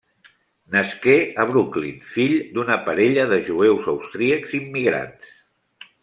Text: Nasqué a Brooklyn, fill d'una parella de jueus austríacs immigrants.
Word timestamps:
Nasqué 0.75 1.17
a 1.41 1.43
Brooklyn, 1.49 1.99
fill 2.13 2.33
d'una 2.55 2.77
parella 2.87 3.25
de 3.33 3.39
jueus 3.49 3.89
austríacs 3.93 4.55
immigrants. 4.61 5.29